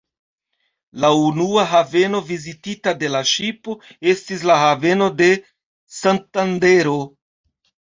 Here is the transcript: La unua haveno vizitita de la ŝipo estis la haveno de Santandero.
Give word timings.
La 1.03 1.11
unua 1.25 1.65
haveno 1.73 2.23
vizitita 2.31 2.95
de 3.05 3.13
la 3.19 3.23
ŝipo 3.35 3.79
estis 4.17 4.49
la 4.53 4.59
haveno 4.67 5.15
de 5.23 5.33
Santandero. 6.03 7.03